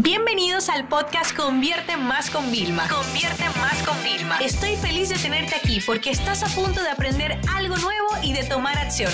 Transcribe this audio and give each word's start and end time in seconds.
Bienvenidos 0.00 0.68
al 0.68 0.86
podcast 0.86 1.36
Convierte 1.36 1.96
Más 1.96 2.30
con 2.30 2.52
Vilma. 2.52 2.86
Convierte 2.88 3.42
Más 3.58 3.82
con 3.82 4.00
Vilma. 4.04 4.38
Estoy 4.38 4.76
feliz 4.76 5.08
de 5.08 5.16
tenerte 5.16 5.56
aquí 5.56 5.80
porque 5.84 6.10
estás 6.10 6.44
a 6.44 6.46
punto 6.54 6.80
de 6.80 6.88
aprender 6.88 7.36
algo 7.52 7.76
nuevo 7.78 8.06
y 8.22 8.32
de 8.32 8.44
tomar 8.44 8.78
acción. 8.78 9.10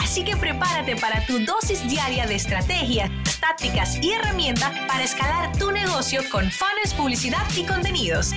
Así 0.00 0.24
que 0.24 0.36
prepárate 0.36 0.96
para 0.96 1.24
tu 1.26 1.38
dosis 1.44 1.88
diaria 1.88 2.26
de 2.26 2.34
estrategias, 2.34 3.08
tácticas 3.38 4.02
y 4.02 4.14
herramientas 4.14 4.72
para 4.88 5.04
escalar 5.04 5.56
tu 5.58 5.70
negocio 5.70 6.20
con 6.32 6.50
fans, 6.50 6.92
publicidad 6.96 7.46
y 7.56 7.62
contenidos. 7.64 8.32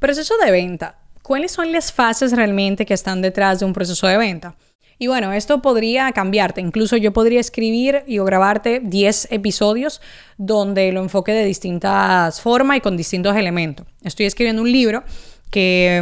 Proceso 0.00 0.36
de 0.38 0.50
venta. 0.50 0.98
¿Cuáles 1.22 1.52
son 1.52 1.70
las 1.70 1.92
fases 1.92 2.32
realmente 2.32 2.84
que 2.84 2.94
están 2.94 3.22
detrás 3.22 3.60
de 3.60 3.66
un 3.66 3.72
proceso 3.72 4.08
de 4.08 4.18
venta? 4.18 4.56
Y 5.02 5.08
bueno, 5.08 5.32
esto 5.32 5.60
podría 5.60 6.12
cambiarte. 6.12 6.60
Incluso 6.60 6.96
yo 6.96 7.12
podría 7.12 7.40
escribir 7.40 8.04
y 8.06 8.20
o 8.20 8.24
grabarte 8.24 8.78
10 8.78 9.32
episodios 9.32 10.00
donde 10.38 10.92
lo 10.92 11.02
enfoque 11.02 11.32
de 11.32 11.44
distintas 11.44 12.40
formas 12.40 12.76
y 12.76 12.80
con 12.82 12.96
distintos 12.96 13.34
elementos. 13.36 13.84
Estoy 14.04 14.26
escribiendo 14.26 14.62
un 14.62 14.70
libro 14.70 15.02
que, 15.50 16.00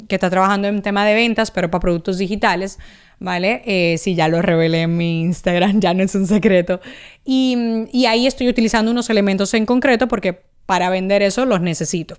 mm, 0.00 0.06
que 0.06 0.14
está 0.14 0.30
trabajando 0.30 0.66
en 0.66 0.80
tema 0.80 1.04
de 1.04 1.12
ventas, 1.12 1.50
pero 1.50 1.70
para 1.70 1.82
productos 1.82 2.16
digitales. 2.16 2.78
¿Vale? 3.20 3.60
Eh, 3.66 3.98
si 3.98 4.14
ya 4.14 4.28
lo 4.28 4.40
revelé 4.40 4.82
en 4.82 4.96
mi 4.96 5.20
Instagram, 5.20 5.80
ya 5.80 5.92
no 5.92 6.02
es 6.02 6.14
un 6.14 6.26
secreto. 6.26 6.80
Y, 7.26 7.54
mm, 7.54 7.88
y 7.92 8.06
ahí 8.06 8.26
estoy 8.26 8.48
utilizando 8.48 8.90
unos 8.90 9.10
elementos 9.10 9.52
en 9.52 9.66
concreto 9.66 10.08
porque 10.08 10.40
para 10.64 10.88
vender 10.88 11.20
eso 11.20 11.44
los 11.44 11.60
necesito. 11.60 12.16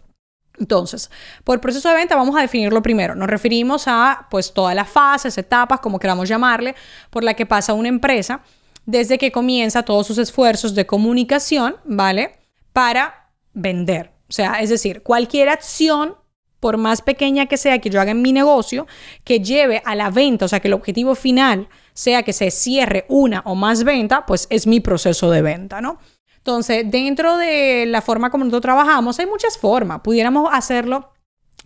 Entonces, 0.60 1.10
por 1.44 1.62
proceso 1.62 1.90
de 1.90 1.96
venta 1.96 2.16
vamos 2.16 2.36
a 2.36 2.42
definirlo 2.42 2.82
primero. 2.82 3.16
Nos 3.16 3.30
referimos 3.30 3.88
a 3.88 4.28
pues 4.30 4.54
todas 4.54 4.76
las 4.76 4.90
fases, 4.90 5.38
etapas, 5.38 5.80
como 5.80 6.00
queramos 6.00 6.28
llamarle, 6.28 6.76
por 7.10 7.24
la 7.24 7.34
que 7.34 7.46
pasa 7.46 7.74
una 7.74 7.88
empresa 7.88 8.42
desde 8.86 9.18
que 9.18 9.32
comienza 9.32 9.84
todos 9.84 10.08
sus 10.08 10.18
esfuerzos 10.18 10.76
de 10.76 10.86
comunicación, 10.86 11.76
¿vale? 11.86 12.40
Para 12.74 13.32
vender. 13.54 14.12
O 14.30 14.34
sea, 14.34 14.62
es 14.62 14.70
decir, 14.70 15.04
cualquier 15.04 15.50
acción, 15.50 16.16
por 16.60 16.78
más 16.78 17.02
pequeña 17.02 17.46
que 17.46 17.58
sea 17.58 17.80
que 17.80 17.90
yo 17.90 18.02
haga 18.02 18.12
en 18.12 18.22
mi 18.22 18.34
negocio, 18.34 18.88
que 19.24 19.40
lleve 19.40 19.82
a 19.86 19.96
la 19.96 20.10
venta, 20.10 20.46
o 20.46 20.48
sea, 20.48 20.60
que 20.60 20.68
el 20.68 20.74
objetivo 20.74 21.16
final 21.16 21.70
sea 21.94 22.24
que 22.24 22.34
se 22.34 22.52
cierre 22.52 23.06
una 23.10 23.42
o 23.46 23.56
más 23.56 23.84
venta, 23.84 24.26
pues 24.26 24.48
es 24.50 24.68
mi 24.68 24.80
proceso 24.80 25.30
de 25.32 25.42
venta, 25.42 25.82
¿no? 25.82 26.00
Entonces, 26.40 26.90
dentro 26.90 27.38
de 27.38 27.86
la 27.86 28.02
forma 28.02 28.30
como 28.30 28.44
nosotros 28.44 28.64
trabajamos, 28.64 29.20
hay 29.20 29.28
muchas 29.28 29.58
formas. 29.58 30.02
Pudiéramos 30.02 30.50
hacerlo 30.52 31.12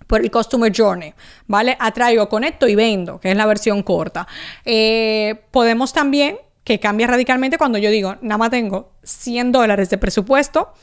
por 0.08 0.22
el 0.22 0.32
Customer 0.32 0.72
Journey, 0.76 1.14
¿vale? 1.48 1.78
Atraigo, 1.80 2.30
conecto 2.30 2.68
y 2.68 2.76
vendo, 2.76 3.20
que 3.20 3.32
es 3.32 3.38
la 3.38 3.46
versión 3.46 3.84
corta. 3.84 4.28
Eh, 4.66 5.42
podemos 5.52 5.94
también, 5.94 6.38
que 6.64 6.80
cambia 6.80 7.08
radicalmente 7.08 7.58
cuando 7.58 7.78
yo 7.78 7.90
digo, 7.90 8.16
nada 8.22 8.38
más 8.38 8.50
tengo 8.50 8.93
100 9.04 9.52
dólares 9.52 9.90
de 9.90 9.98
presupuesto 9.98 10.74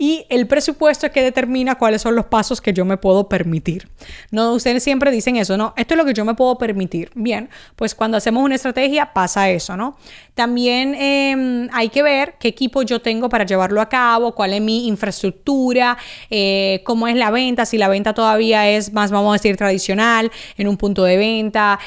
y 0.00 0.26
el 0.28 0.46
presupuesto 0.46 1.06
es 1.06 1.12
que 1.12 1.22
determina 1.22 1.74
cuáles 1.74 2.02
son 2.02 2.14
los 2.14 2.26
pasos 2.26 2.60
que 2.60 2.72
yo 2.72 2.84
me 2.84 2.96
puedo 2.96 3.28
permitir. 3.28 3.88
No, 4.30 4.52
ustedes 4.52 4.84
siempre 4.84 5.10
dicen 5.10 5.34
eso, 5.34 5.56
¿no? 5.56 5.74
Esto 5.76 5.94
es 5.94 5.98
lo 5.98 6.04
que 6.04 6.14
yo 6.14 6.24
me 6.24 6.34
puedo 6.34 6.56
permitir. 6.56 7.10
Bien, 7.16 7.50
pues 7.74 7.96
cuando 7.96 8.16
hacemos 8.16 8.44
una 8.44 8.54
estrategia 8.54 9.12
pasa 9.12 9.50
eso, 9.50 9.76
¿no? 9.76 9.96
También 10.34 10.94
em, 10.94 11.68
hay 11.72 11.88
que 11.88 12.04
ver 12.04 12.36
qué 12.38 12.46
equipo 12.46 12.82
yo 12.82 13.02
tengo 13.02 13.28
para 13.28 13.44
llevarlo 13.44 13.80
a 13.80 13.88
cabo, 13.88 14.36
cuál 14.36 14.54
es 14.54 14.60
mi 14.60 14.86
infraestructura, 14.86 15.98
eh, 16.30 16.80
cómo 16.84 17.08
es 17.08 17.16
la 17.16 17.32
venta, 17.32 17.66
si 17.66 17.76
la 17.76 17.88
venta 17.88 18.14
todavía 18.14 18.68
es 18.68 18.92
más, 18.92 19.10
vamos 19.10 19.30
a 19.30 19.32
decir, 19.32 19.56
tradicional, 19.56 20.30
en 20.56 20.68
un 20.68 20.76
punto 20.76 21.02
de 21.02 21.16
venta, 21.16 21.80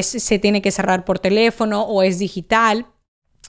se 0.00 0.38
tiene 0.38 0.62
que 0.62 0.70
cerrar 0.70 1.04
por 1.04 1.18
teléfono 1.18 1.82
o 1.82 2.02
es 2.02 2.18
digital 2.18 2.86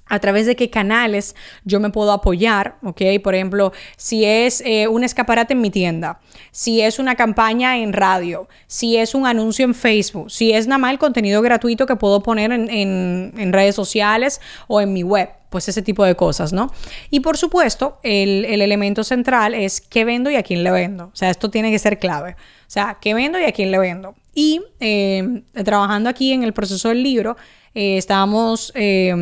a 0.09 0.19
través 0.19 0.45
de 0.45 0.55
qué 0.55 0.69
canales 0.69 1.35
yo 1.63 1.79
me 1.79 1.91
puedo 1.91 2.11
apoyar, 2.11 2.75
¿ok? 2.83 3.01
Por 3.23 3.35
ejemplo, 3.35 3.71
si 3.95 4.25
es 4.25 4.61
eh, 4.65 4.87
un 4.87 5.03
escaparate 5.03 5.53
en 5.53 5.61
mi 5.61 5.69
tienda, 5.69 6.19
si 6.51 6.81
es 6.81 6.99
una 6.99 7.15
campaña 7.15 7.77
en 7.77 7.93
radio, 7.93 8.49
si 8.67 8.97
es 8.97 9.15
un 9.15 9.25
anuncio 9.25 9.63
en 9.63 9.75
Facebook, 9.75 10.31
si 10.31 10.51
es 10.51 10.67
nada 10.67 10.79
más 10.79 10.91
el 10.91 10.99
contenido 10.99 11.41
gratuito 11.41 11.85
que 11.85 11.95
puedo 11.95 12.21
poner 12.21 12.51
en, 12.51 13.53
redes 13.53 13.75
sociales 13.75 14.41
o 14.67 14.81
en 14.81 14.93
mi 14.93 15.03
web, 15.03 15.29
pues 15.49 15.67
ese 15.67 15.81
tipo 15.81 16.03
de 16.03 16.15
cosas, 16.15 16.53
¿no? 16.53 16.71
Y 17.09 17.21
por 17.21 17.37
supuesto, 17.37 17.99
el, 18.03 18.45
elemento 18.45 19.03
central 19.03 19.53
es 19.53 19.81
qué 19.81 20.05
vendo 20.05 20.29
y 20.29 20.35
a 20.35 20.43
quién 20.43 20.63
le 20.63 20.71
vendo. 20.71 21.05
O 21.05 21.15
sea, 21.15 21.29
esto 21.29 21.49
tiene 21.49 21.71
que 21.71 21.79
ser 21.79 21.99
clave. 21.99 22.31
O 22.33 22.71
sea, 22.71 22.97
qué 23.01 23.13
vendo 23.13 23.39
y 23.39 23.45
a 23.45 23.51
quién 23.51 23.71
le 23.71 23.79
vendo. 23.79 24.15
Y 24.39 24.61
eh, 24.79 25.43
trabajando 25.65 26.09
aquí 26.09 26.31
en 26.31 26.43
el 26.43 26.53
proceso 26.53 26.87
del 26.87 27.03
libro, 27.03 27.35
eh, 27.75 27.97
estábamos, 27.97 28.71
eh, 28.73 29.13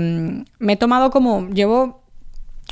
me 0.59 0.73
he 0.73 0.75
tomado 0.75 1.09
como, 1.09 1.49
llevo 1.49 2.03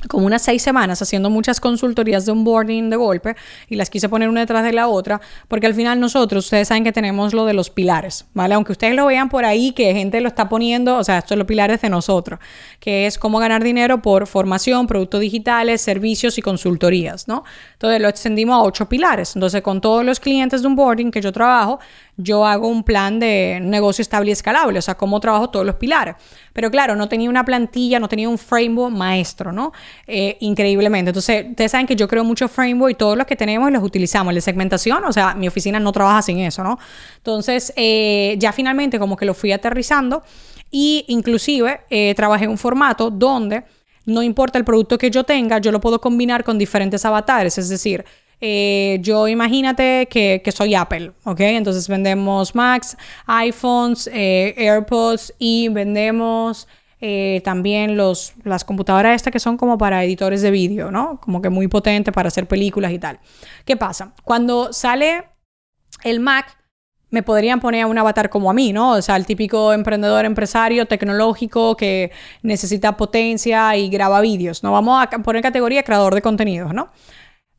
como 0.08 0.26
unas 0.26 0.42
seis 0.42 0.62
semanas 0.62 1.02
haciendo 1.02 1.30
muchas 1.30 1.60
consultorías 1.60 2.26
de 2.26 2.32
onboarding 2.32 2.90
de 2.90 2.96
golpe 2.96 3.36
y 3.68 3.76
las 3.76 3.90
quise 3.90 4.10
poner 4.10 4.30
una 4.30 4.42
detrás 4.42 4.64
de 4.64 4.72
la 4.72 4.88
otra 4.88 5.22
porque 5.48 5.66
al 5.66 5.74
final 5.74 6.00
nosotros, 6.00 6.46
ustedes 6.46 6.68
saben 6.68 6.84
que 6.84 6.92
tenemos 6.92 7.34
lo 7.34 7.46
de 7.46 7.54
los 7.54 7.70
pilares, 7.70 8.26
¿vale? 8.34 8.54
Aunque 8.54 8.74
ustedes 8.74 8.96
lo 8.96 9.06
vean 9.08 9.30
por 9.30 9.46
ahí 9.46 9.72
que 9.72 9.94
gente 9.94 10.22
lo 10.22 10.28
está 10.28 10.48
poniendo, 10.48 10.98
o 10.98 11.04
sea, 11.04 11.18
estos 11.18 11.30
son 11.30 11.40
los 11.40 11.48
pilares 11.48 11.82
de 11.82 11.90
nosotros, 11.90 12.40
que 12.80 13.08
es 13.08 13.18
cómo 13.18 13.40
ganar 13.40 13.64
dinero 13.64 14.02
por 14.02 14.28
formación, 14.28 14.88
productos 14.88 15.22
digitales, 15.22 15.82
servicios 15.82 16.38
y 16.38 16.42
consultorías, 16.42 17.28
¿no? 17.28 17.44
Entonces 17.74 18.02
lo 18.02 18.10
extendimos 18.10 18.56
a 18.56 18.64
ocho 18.64 18.88
pilares. 18.88 19.36
Entonces 19.36 19.62
con 19.62 19.82
todos 19.82 20.06
los 20.06 20.20
clientes 20.20 20.62
de 20.62 20.68
onboarding 20.68 21.12
que 21.12 21.22
yo 21.22 21.32
trabajo, 21.32 21.80
yo 22.18 22.46
hago 22.46 22.68
un 22.68 22.84
plan 22.84 23.20
de 23.20 23.60
negocio 23.62 24.02
estable 24.02 24.30
y 24.30 24.32
escalable, 24.32 24.80
o 24.80 24.82
sea, 24.82 24.96
cómo 24.96 25.20
trabajo 25.20 25.50
todos 25.50 25.66
los 25.66 25.76
pilares. 25.76 26.16
Pero 26.54 26.72
claro, 26.72 26.96
no 26.96 27.10
tenía 27.10 27.30
una 27.30 27.44
plantilla, 27.44 28.00
no 28.00 28.08
tenía 28.08 28.30
un 28.30 28.38
framework 28.38 28.96
maestro, 28.96 29.52
¿no? 29.52 29.74
Eh, 30.08 30.38
increíblemente. 30.40 31.10
Entonces, 31.10 31.48
ustedes 31.50 31.72
saben 31.72 31.88
que 31.88 31.96
yo 31.96 32.08
creo 32.08 32.24
mucho 32.24 32.48
framework 32.48 32.92
y 32.92 32.96
todos 32.96 33.18
los 33.18 33.28
que 33.28 33.36
tenemos 33.36 33.70
los 33.72 33.84
utilizamos. 33.84 34.32
El 34.32 34.36
de 34.36 34.42
segmentación, 34.42 35.04
o 35.04 35.12
sea, 35.12 35.36
mi 35.36 35.48
oficina 35.48 35.80
no 35.80 35.92
trabaja 35.92 36.22
sin 36.22 36.40
eso, 36.40 36.64
¿no? 36.64 36.80
Entonces, 37.18 37.74
eh, 37.76 38.36
ya 38.40 38.54
finalmente 38.54 38.98
como 38.98 39.18
que 39.18 39.26
lo 39.26 39.34
fui 39.34 39.52
aterrizando 39.52 40.24
y 40.72 41.06
inclusive 41.08 41.82
eh, 41.90 42.14
trabajé 42.16 42.48
un 42.48 42.58
formato 42.58 43.10
donde 43.10 43.64
no 44.06 44.22
importa 44.24 44.58
el 44.58 44.66
producto 44.66 44.98
que 44.98 45.10
yo 45.10 45.24
tenga, 45.24 45.58
yo 45.58 45.72
lo 45.72 45.80
puedo 45.82 46.00
combinar 46.00 46.44
con 46.44 46.58
diferentes 46.58 47.04
avatares, 47.06 47.58
es 47.58 47.70
decir, 47.70 48.06
eh, 48.42 49.00
yo 49.02 49.28
imagínate 49.28 50.08
que, 50.08 50.42
soy 50.54 50.76
Apple, 50.76 51.12
¿ok? 51.24 51.40
Entonces 51.42 51.88
vendemos 51.88 52.56
Macs, 52.56 52.98
iPhones, 53.28 54.10
eh, 54.14 54.54
AirPods 54.58 55.34
y 55.40 55.70
vendemos 55.70 56.68
eh, 57.02 57.42
también 57.44 57.98
los, 57.98 58.34
las 58.44 58.64
computadoras 58.64 59.16
estas 59.16 59.32
que 59.32 59.40
son 59.40 59.58
como 59.58 59.78
para 59.78 60.04
editores 60.04 60.42
de 60.42 60.52
vídeo, 60.52 60.92
¿no? 60.92 61.20
Como 61.22 61.42
que 61.42 61.50
muy 61.50 61.68
potente 61.68 62.12
para 62.12 62.28
hacer 62.28 62.48
películas 62.48 62.92
y 62.92 63.00
tal. 63.00 63.20
¿Qué 63.66 63.78
pasa? 63.78 64.14
Cuando 64.24 64.74
sale 64.74 65.26
el 66.04 66.20
Mac, 66.20 66.58
me 67.12 67.24
podrían 67.24 67.60
poner 67.62 67.84
a 67.84 67.88
un 67.88 67.98
avatar 67.98 68.30
como 68.30 68.50
a 68.50 68.54
mí, 68.54 68.74
¿no? 68.74 68.92
O 68.92 69.02
sea, 69.02 69.16
el 69.16 69.26
típico 69.26 69.72
emprendedor 69.72 70.26
empresario 70.26 70.86
tecnológico 70.86 71.78
que 71.78 72.12
necesita 72.42 72.98
potencia 72.98 73.76
y 73.78 73.90
graba 73.90 74.20
vídeos, 74.22 74.64
¿no? 74.64 74.72
Vamos 74.72 75.02
a 75.02 75.10
poner 75.20 75.42
categoría 75.42 75.84
creador 75.84 76.14
de 76.14 76.22
contenidos, 76.22 76.74
¿no? 76.74 76.90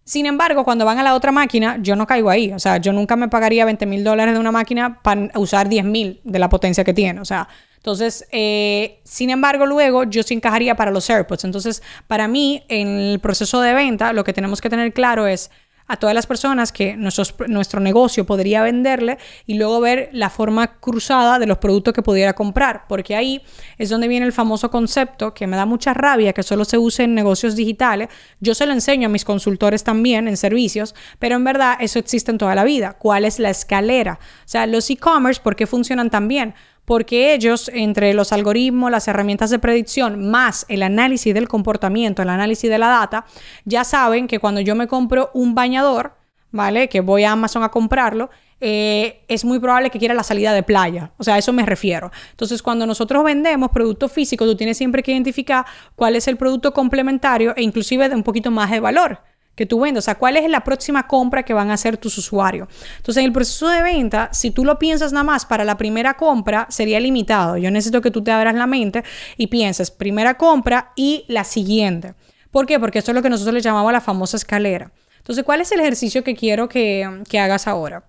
Sin 0.06 0.24
embargo, 0.24 0.64
cuando 0.64 0.84
van 0.84 1.00
a 1.00 1.02
la 1.02 1.16
otra 1.16 1.32
máquina, 1.32 1.78
yo 1.82 1.96
no 1.96 2.06
caigo 2.06 2.30
ahí. 2.30 2.52
O 2.52 2.60
sea, 2.60 2.76
yo 2.76 2.92
nunca 2.92 3.16
me 3.16 3.26
pagaría 3.26 3.64
20 3.64 3.86
mil 3.86 4.04
dólares 4.04 4.34
de 4.34 4.40
una 4.40 4.52
máquina 4.52 5.02
para 5.02 5.32
usar 5.34 5.68
10 5.68 5.84
mil 5.84 6.20
de 6.22 6.38
la 6.38 6.48
potencia 6.48 6.84
que 6.84 6.94
tiene. 6.94 7.20
O 7.20 7.24
sea, 7.24 7.48
entonces, 7.78 8.24
eh, 8.30 9.00
sin 9.02 9.30
embargo, 9.30 9.66
luego 9.66 10.04
yo 10.04 10.22
sí 10.22 10.34
encajaría 10.34 10.76
para 10.76 10.92
los 10.92 11.10
AirPods. 11.10 11.42
Entonces, 11.42 11.82
para 12.06 12.28
mí, 12.28 12.62
en 12.68 12.86
el 12.86 13.18
proceso 13.18 13.60
de 13.60 13.74
venta, 13.74 14.12
lo 14.12 14.22
que 14.22 14.32
tenemos 14.32 14.60
que 14.60 14.70
tener 14.70 14.92
claro 14.92 15.26
es 15.26 15.50
a 15.88 15.96
todas 15.96 16.14
las 16.14 16.26
personas 16.26 16.72
que 16.72 16.96
nuestro 16.96 17.80
negocio 17.80 18.26
podría 18.26 18.62
venderle 18.62 19.18
y 19.46 19.54
luego 19.54 19.80
ver 19.80 20.10
la 20.12 20.30
forma 20.30 20.78
cruzada 20.78 21.38
de 21.38 21.46
los 21.46 21.58
productos 21.58 21.94
que 21.94 22.02
pudiera 22.02 22.32
comprar, 22.32 22.84
porque 22.88 23.14
ahí 23.14 23.42
es 23.78 23.90
donde 23.90 24.08
viene 24.08 24.26
el 24.26 24.32
famoso 24.32 24.70
concepto 24.70 25.34
que 25.34 25.46
me 25.46 25.56
da 25.56 25.66
mucha 25.66 25.94
rabia 25.94 26.32
que 26.32 26.42
solo 26.42 26.64
se 26.64 26.78
use 26.78 27.04
en 27.04 27.14
negocios 27.14 27.56
digitales. 27.56 28.08
Yo 28.40 28.54
se 28.54 28.66
lo 28.66 28.72
enseño 28.72 29.06
a 29.06 29.10
mis 29.10 29.24
consultores 29.24 29.84
también 29.84 30.28
en 30.28 30.36
servicios, 30.36 30.94
pero 31.18 31.36
en 31.36 31.44
verdad 31.44 31.76
eso 31.80 31.98
existe 31.98 32.30
en 32.30 32.38
toda 32.38 32.54
la 32.54 32.64
vida. 32.64 32.94
¿Cuál 32.94 33.24
es 33.24 33.38
la 33.38 33.50
escalera? 33.50 34.18
O 34.20 34.48
sea, 34.48 34.66
los 34.66 34.90
e-commerce, 34.90 35.40
¿por 35.42 35.56
qué 35.56 35.66
funcionan 35.66 36.10
tan 36.10 36.28
bien? 36.28 36.54
Porque 36.86 37.34
ellos, 37.34 37.70
entre 37.74 38.14
los 38.14 38.32
algoritmos, 38.32 38.90
las 38.90 39.08
herramientas 39.08 39.50
de 39.50 39.58
predicción, 39.58 40.30
más 40.30 40.64
el 40.68 40.82
análisis 40.82 41.34
del 41.34 41.48
comportamiento, 41.48 42.22
el 42.22 42.30
análisis 42.30 42.70
de 42.70 42.78
la 42.78 42.86
data, 42.86 43.26
ya 43.64 43.84
saben 43.84 44.28
que 44.28 44.38
cuando 44.38 44.60
yo 44.60 44.74
me 44.74 44.86
compro 44.86 45.30
un 45.34 45.54
bañador, 45.54 46.14
¿vale? 46.52 46.88
Que 46.88 47.00
voy 47.00 47.24
a 47.24 47.32
Amazon 47.32 47.64
a 47.64 47.70
comprarlo, 47.70 48.30
eh, 48.60 49.24
es 49.28 49.44
muy 49.44 49.58
probable 49.58 49.90
que 49.90 49.98
quiera 49.98 50.14
la 50.14 50.22
salida 50.22 50.54
de 50.54 50.62
playa. 50.62 51.10
O 51.18 51.24
sea, 51.24 51.34
a 51.34 51.38
eso 51.38 51.52
me 51.52 51.66
refiero. 51.66 52.10
Entonces, 52.30 52.62
cuando 52.62 52.86
nosotros 52.86 53.22
vendemos 53.24 53.70
productos 53.70 54.12
físicos, 54.12 54.48
tú 54.48 54.56
tienes 54.56 54.78
siempre 54.78 55.02
que 55.02 55.10
identificar 55.10 55.66
cuál 55.96 56.14
es 56.16 56.28
el 56.28 56.36
producto 56.36 56.72
complementario 56.72 57.52
e 57.56 57.62
inclusive 57.62 58.08
de 58.08 58.14
un 58.14 58.22
poquito 58.22 58.50
más 58.50 58.70
de 58.70 58.80
valor 58.80 59.20
que 59.56 59.66
tú 59.66 59.80
vendas, 59.80 60.04
o 60.04 60.06
sea, 60.06 60.14
cuál 60.14 60.36
es 60.36 60.48
la 60.48 60.62
próxima 60.62 61.08
compra 61.08 61.42
que 61.42 61.54
van 61.54 61.70
a 61.70 61.74
hacer 61.74 61.96
tus 61.96 62.16
usuarios. 62.18 62.68
Entonces, 62.98 63.22
en 63.22 63.24
el 63.26 63.32
proceso 63.32 63.68
de 63.68 63.82
venta, 63.82 64.28
si 64.32 64.50
tú 64.50 64.64
lo 64.64 64.78
piensas 64.78 65.12
nada 65.12 65.24
más 65.24 65.46
para 65.46 65.64
la 65.64 65.76
primera 65.78 66.14
compra, 66.14 66.66
sería 66.68 67.00
limitado. 67.00 67.56
Yo 67.56 67.70
necesito 67.70 68.02
que 68.02 68.10
tú 68.10 68.22
te 68.22 68.30
abras 68.30 68.54
la 68.54 68.66
mente 68.66 69.02
y 69.36 69.48
pienses 69.48 69.90
primera 69.90 70.36
compra 70.36 70.92
y 70.94 71.24
la 71.26 71.42
siguiente. 71.42 72.14
¿Por 72.50 72.66
qué? 72.66 72.78
Porque 72.78 72.98
esto 72.98 73.10
es 73.10 73.14
lo 73.14 73.22
que 73.22 73.30
nosotros 73.30 73.54
le 73.54 73.60
llamamos 73.62 73.92
la 73.92 74.00
famosa 74.00 74.36
escalera. 74.36 74.92
Entonces, 75.18 75.42
¿cuál 75.42 75.62
es 75.62 75.72
el 75.72 75.80
ejercicio 75.80 76.22
que 76.22 76.36
quiero 76.36 76.68
que, 76.68 77.22
que 77.28 77.40
hagas 77.40 77.66
ahora? 77.66 78.04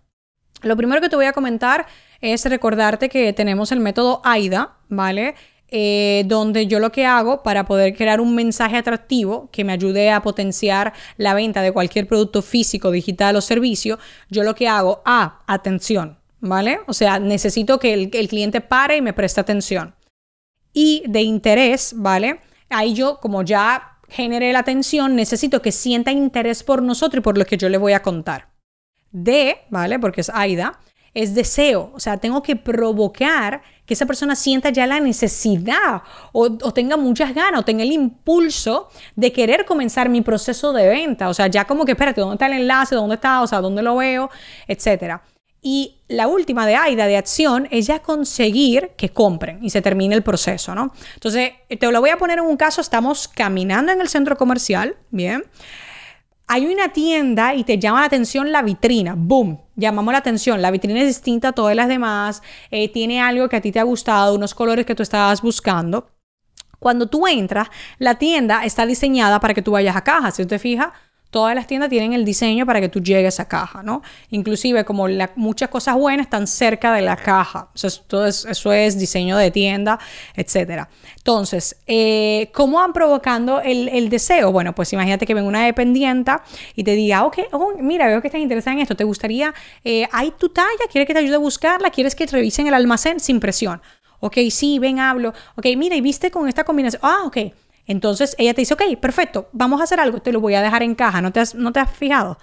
Lo 0.62 0.76
primero 0.76 1.02
que 1.02 1.10
te 1.10 1.16
voy 1.16 1.26
a 1.26 1.34
comentar 1.34 1.88
es 2.20 2.44
recordarte 2.46 3.10
que 3.10 3.32
tenemos 3.32 3.72
el 3.72 3.80
método 3.80 4.22
AIDA, 4.24 4.78
¿vale? 4.90 5.36
Eh, 5.70 6.24
donde 6.28 6.68
yo 6.68 6.80
lo 6.80 6.94
que 6.94 7.06
hago 7.06 7.44
para 7.44 7.66
poder 7.66 7.94
crear 7.94 8.22
un 8.22 8.34
mensaje 8.36 8.78
atractivo 8.78 9.50
que 9.52 9.66
me 9.66 9.74
ayude 9.74 10.12
a 10.12 10.22
potenciar 10.22 10.94
la 11.18 11.34
venta 11.34 11.62
de 11.62 11.74
cualquier 11.74 12.08
producto 12.08 12.42
físico, 12.42 12.90
digital 12.90 13.36
o 13.36 13.42
servicio, 13.42 14.00
yo 14.30 14.44
lo 14.44 14.56
que 14.56 14.70
hago, 14.70 15.02
a 15.04 15.44
atención, 15.46 16.20
¿vale? 16.40 16.80
O 16.88 16.94
sea, 16.94 17.20
necesito 17.20 17.80
que 17.80 17.94
el, 17.94 18.10
el 18.14 18.30
cliente 18.30 18.62
pare 18.62 18.96
y 18.96 19.02
me 19.02 19.12
preste 19.12 19.42
atención. 19.42 19.94
Y 20.72 21.04
de 21.06 21.24
interés, 21.24 21.94
¿vale? 21.98 22.40
Ahí 22.70 22.94
yo, 22.94 23.20
como 23.20 23.44
ya 23.44 23.98
generé 24.08 24.54
la 24.54 24.60
atención, 24.60 25.18
necesito 25.18 25.62
que 25.62 25.74
sienta 25.74 26.14
interés 26.14 26.64
por 26.64 26.82
nosotros 26.82 27.20
y 27.20 27.24
por 27.24 27.38
lo 27.38 27.46
que 27.46 27.58
yo 27.58 27.68
le 27.68 27.78
voy 27.78 27.92
a 27.92 28.02
contar. 28.02 28.50
D, 29.12 29.58
¿vale? 29.70 30.00
Porque 30.00 30.22
es 30.22 30.30
AIDA, 30.30 30.80
es 31.18 31.34
deseo. 31.34 31.92
O 31.96 32.00
sea, 32.00 32.18
tengo 32.18 32.44
que 32.44 32.56
provocar 32.56 33.64
que 33.88 33.96
esa 33.96 34.06
persona 34.06 34.36
sienta 34.36 34.70
ya 34.70 34.86
la 34.86 35.00
necesidad 35.00 36.04
o, 36.32 36.50
tenga 36.72 36.96
muchas 36.96 37.34
ganas 37.34 37.62
o 37.62 37.66
tenga 37.66 37.82
el 37.82 37.92
impulso 37.92 38.90
de 39.16 39.34
querer 39.34 39.66
comenzar 39.66 40.10
mi 40.10 40.22
proceso 40.22 40.74
de 40.74 40.88
venta. 40.88 41.28
O 41.28 41.34
sea, 41.34 41.48
ya 41.48 41.66
como 41.66 41.86
que, 41.86 41.94
espérate, 41.94 42.22
¿dónde 42.22 42.36
está 42.36 42.46
el 42.46 42.54
enlace? 42.54 42.94
¿Dónde 42.94 43.16
está? 43.16 43.42
O 43.42 43.48
sea, 43.48 43.62
¿dónde 43.62 43.82
lo 43.82 43.96
veo? 43.96 44.30
Etcétera. 44.68 45.24
Y 45.60 46.04
la 46.08 46.28
última 46.28 46.68
de 46.68 46.76
AIDA, 46.76 47.08
de 47.08 47.18
acción, 47.18 47.68
es 47.72 47.88
ya 47.88 48.00
conseguir 48.00 48.92
que 48.96 49.10
compren 49.10 49.64
y 49.64 49.72
se 49.72 49.82
termine 49.82 50.14
el 50.14 50.22
proceso, 50.22 50.76
¿no? 50.76 50.94
Entonces, 51.16 51.54
te 51.68 51.92
lo 51.92 52.00
voy 52.00 52.12
a 52.12 52.18
poner 52.18 52.38
en 52.38 52.46
un 52.46 52.58
caso, 52.58 52.80
estamos 52.80 53.28
caminando 53.28 53.92
en 53.92 54.02
el 54.02 54.08
centro 54.08 54.38
comercial, 54.38 54.98
¿bien? 55.10 55.44
hay 56.48 56.66
una 56.66 56.90
tienda 56.94 57.54
y 57.54 57.64
te 57.66 57.78
llama 57.78 58.00
la 58.00 58.06
atención 58.06 58.52
la 58.52 58.62
vitrina, 58.62 59.16
boom, 59.18 59.60
llamamos 59.78 60.12
la 60.12 60.18
atención, 60.18 60.62
la 60.62 60.72
vitrina 60.72 61.00
es 61.00 61.08
distinta 61.08 61.50
a 61.50 61.54
todas 61.54 61.76
las 61.76 61.88
demás, 61.88 62.42
eh, 62.72 62.92
tiene 62.92 63.22
algo 63.22 63.48
que 63.48 63.56
a 63.56 63.62
ti 63.62 63.72
te 63.72 63.80
ha 63.80 63.84
gustado, 63.84 64.36
unos 64.36 64.54
colores 64.54 64.86
que 64.86 64.96
tú 64.96 65.04
estabas 65.04 65.42
buscando. 65.42 66.10
Cuando 66.80 67.08
tú 67.08 67.28
entras, 67.28 67.70
la 67.98 68.16
tienda 68.16 68.66
está 68.66 68.86
diseñada 68.86 69.40
para 69.40 69.54
que 69.54 69.62
tú 69.62 69.72
vayas 69.72 69.96
a 69.96 70.04
caja, 70.04 70.32
si 70.32 70.46
te 70.46 70.60
fijas, 70.60 70.90
todas 71.30 71.56
las 71.56 71.68
tiendas 71.68 71.90
tienen 71.90 72.14
el 72.14 72.26
diseño 72.26 72.66
para 72.66 72.80
que 72.82 72.90
tú 72.90 73.02
llegues 73.02 73.40
a 73.40 73.48
caja, 73.48 73.84
¿no? 73.84 74.02
Inclusive 74.30 74.86
como 74.86 75.08
muchas 75.36 75.70
cosas 75.70 75.96
buenas 75.96 76.26
están 76.28 76.48
cerca 76.48 76.94
de 76.94 77.02
la 77.02 77.16
caja. 77.16 77.70
Eso 77.76 78.26
es, 78.26 78.46
eso 78.46 78.74
es 78.74 78.98
diseño 78.98 79.38
de 79.38 79.52
tienda, 79.52 80.00
etc. 80.36 80.88
Entonces, 81.18 81.78
eh, 81.86 82.50
¿cómo 82.54 82.78
van 82.78 82.94
provocando 82.94 83.62
el, 83.62 84.10
deseo? 84.10 84.52
Bueno, 84.52 84.74
pues 84.74 84.94
imagínate 84.94 85.26
que 85.26 85.34
venga 85.34 85.48
una 85.48 85.66
dependiente 85.66 86.32
y 86.76 86.84
te 86.84 86.92
diga, 86.92 87.26
ok, 87.26 87.40
oh, 87.52 87.74
mira, 87.80 88.08
veo 88.08 88.22
que 88.22 88.28
estás 88.28 88.42
interesada 88.42 88.76
en 88.76 88.82
esto, 88.82 88.96
¿te 88.96 89.04
gustaría, 89.04 89.54
eh, 89.84 90.08
hay 90.12 90.32
tu 90.32 90.50
talla, 90.50 90.68
quieres 90.92 91.08
que 91.08 91.14
te 91.14 91.20
ayude 91.20 91.36
a 91.36 91.40
buscarla, 91.40 91.90
quieres 91.90 92.16
que 92.16 92.26
revisen 92.26 92.68
el 92.68 92.74
almacén 92.74 93.20
sin 93.20 93.40
presión? 93.40 93.82
Ok, 94.20 94.38
sí, 94.50 94.80
ven, 94.80 95.00
hablo. 95.00 95.34
Ok, 95.56 95.66
mira, 95.78 95.96
y 95.96 96.02
viste 96.02 96.32
con 96.32 96.48
esta 96.48 96.64
combinación. 96.64 97.02
Ah, 97.04 97.24
ok. 97.26 97.38
Entonces 97.88 98.36
ella 98.38 98.54
te 98.54 98.62
dice, 98.62 98.74
ok, 98.74 98.84
perfecto, 99.00 99.50
vamos 99.54 99.82
a 99.82 99.86
hacer 99.86 100.00
algo, 100.00 100.22
te 100.22 100.32
lo 100.32 100.42
voy 100.42 100.54
a 100.54 100.62
dejar 100.62 100.84
en 100.84 100.94
caja, 100.94 101.22
¿no 101.22 101.32
te 101.32 101.40
has, 101.40 101.56
no 101.56 101.72
te 101.72 101.80
has 101.80 101.90
fijado? 101.90 102.38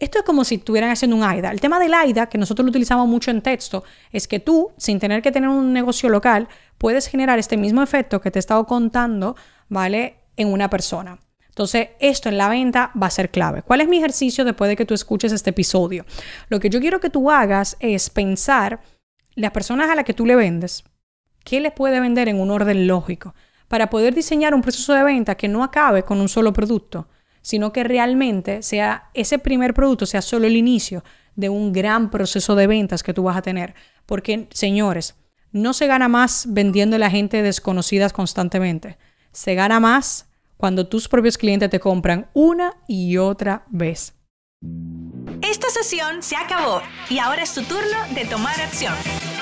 Esto 0.00 0.18
es 0.18 0.24
como 0.24 0.44
si 0.44 0.56
estuvieran 0.56 0.90
haciendo 0.90 1.16
un 1.16 1.22
AIDA. 1.22 1.50
El 1.50 1.60
tema 1.60 1.78
del 1.78 1.92
AIDA, 1.92 2.26
que 2.26 2.38
nosotros 2.38 2.64
lo 2.64 2.70
utilizamos 2.70 3.06
mucho 3.06 3.30
en 3.30 3.42
texto, 3.42 3.84
es 4.12 4.26
que 4.26 4.40
tú, 4.40 4.72
sin 4.78 4.98
tener 4.98 5.20
que 5.22 5.30
tener 5.30 5.50
un 5.50 5.72
negocio 5.72 6.08
local, 6.08 6.48
puedes 6.78 7.06
generar 7.06 7.38
este 7.38 7.58
mismo 7.58 7.82
efecto 7.82 8.20
que 8.20 8.30
te 8.30 8.38
he 8.38 8.40
estado 8.40 8.66
contando, 8.66 9.36
¿vale? 9.68 10.16
En 10.36 10.48
una 10.48 10.70
persona. 10.70 11.18
Entonces, 11.48 11.88
esto 12.00 12.30
en 12.30 12.38
la 12.38 12.48
venta 12.48 12.90
va 13.00 13.08
a 13.08 13.10
ser 13.10 13.30
clave. 13.30 13.62
¿Cuál 13.62 13.82
es 13.82 13.88
mi 13.88 13.98
ejercicio 13.98 14.46
después 14.46 14.70
de 14.70 14.76
que 14.76 14.86
tú 14.86 14.94
escuches 14.94 15.32
este 15.32 15.50
episodio? 15.50 16.06
Lo 16.48 16.60
que 16.60 16.70
yo 16.70 16.80
quiero 16.80 17.00
que 17.00 17.10
tú 17.10 17.30
hagas 17.30 17.76
es 17.80 18.08
pensar 18.08 18.80
las 19.34 19.50
personas 19.50 19.90
a 19.90 19.94
las 19.94 20.04
que 20.04 20.14
tú 20.14 20.24
le 20.24 20.36
vendes, 20.36 20.84
¿qué 21.44 21.60
les 21.60 21.72
puede 21.72 22.00
vender 22.00 22.28
en 22.28 22.40
un 22.40 22.50
orden 22.50 22.86
lógico? 22.86 23.34
Para 23.70 23.88
poder 23.88 24.16
diseñar 24.16 24.52
un 24.52 24.62
proceso 24.62 24.92
de 24.94 25.04
venta 25.04 25.36
que 25.36 25.46
no 25.46 25.62
acabe 25.62 26.02
con 26.02 26.20
un 26.20 26.28
solo 26.28 26.52
producto, 26.52 27.06
sino 27.40 27.72
que 27.72 27.84
realmente 27.84 28.64
sea 28.64 29.10
ese 29.14 29.38
primer 29.38 29.74
producto 29.74 30.06
sea 30.06 30.22
solo 30.22 30.48
el 30.48 30.56
inicio 30.56 31.04
de 31.36 31.50
un 31.50 31.72
gran 31.72 32.10
proceso 32.10 32.56
de 32.56 32.66
ventas 32.66 33.04
que 33.04 33.14
tú 33.14 33.22
vas 33.22 33.36
a 33.36 33.42
tener. 33.42 33.76
Porque, 34.06 34.48
señores, 34.50 35.14
no 35.52 35.72
se 35.72 35.86
gana 35.86 36.08
más 36.08 36.46
vendiendo 36.48 36.96
a 36.96 36.98
la 36.98 37.10
gente 37.10 37.42
desconocidas 37.42 38.12
constantemente. 38.12 38.98
Se 39.30 39.54
gana 39.54 39.78
más 39.78 40.26
cuando 40.56 40.88
tus 40.88 41.06
propios 41.06 41.38
clientes 41.38 41.70
te 41.70 41.78
compran 41.78 42.28
una 42.34 42.74
y 42.88 43.18
otra 43.18 43.66
vez. 43.68 44.14
Esta 45.42 45.70
sesión 45.70 46.24
se 46.24 46.34
acabó 46.34 46.82
y 47.08 47.20
ahora 47.20 47.44
es 47.44 47.54
tu 47.54 47.62
turno 47.62 47.98
de 48.16 48.24
tomar 48.24 48.60
acción. 48.60 48.94